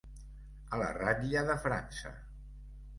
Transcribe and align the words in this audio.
A 0.77 0.79
la 0.83 0.89
ratlla 0.97 1.47
de 1.53 1.59
França. 1.69 2.17